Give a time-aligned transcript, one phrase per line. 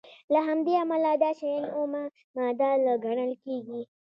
[0.33, 2.03] له همدې امله دا شیان اومه
[2.35, 3.81] ماده نه ګڼل کیږي.